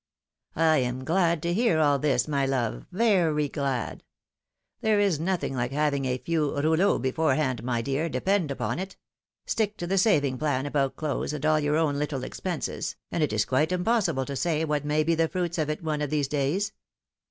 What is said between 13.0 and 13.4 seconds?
and it